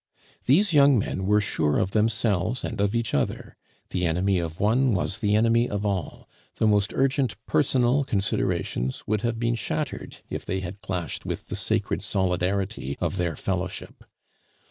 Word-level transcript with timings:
These 0.47 0.73
young 0.73 0.97
men 0.97 1.27
were 1.27 1.39
sure 1.39 1.77
of 1.77 1.91
themselves 1.91 2.63
and 2.63 2.81
of 2.81 2.95
each 2.95 3.13
other; 3.13 3.55
the 3.91 4.07
enemy 4.07 4.39
of 4.39 4.59
one 4.59 4.93
was 4.93 5.19
the 5.19 5.35
enemy 5.35 5.69
of 5.69 5.85
all; 5.85 6.27
the 6.55 6.65
most 6.65 6.91
urgent 6.95 7.35
personal 7.45 8.03
considerations 8.03 9.03
would 9.05 9.21
have 9.21 9.37
been 9.37 9.53
shattered 9.53 10.17
if 10.27 10.43
they 10.43 10.61
had 10.61 10.81
clashed 10.81 11.23
with 11.23 11.49
the 11.49 11.55
sacred 11.55 12.01
solidarity 12.01 12.97
of 12.99 13.17
their 13.17 13.35
fellowship. 13.35 14.03